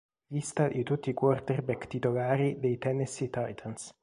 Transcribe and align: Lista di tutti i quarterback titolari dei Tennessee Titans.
Lista 0.29 0.67
di 0.67 0.81
tutti 0.81 1.11
i 1.11 1.13
quarterback 1.13 1.85
titolari 1.85 2.59
dei 2.59 2.79
Tennessee 2.79 3.29
Titans. 3.29 3.91